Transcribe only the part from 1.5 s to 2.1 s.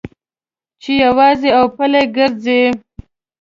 او پلي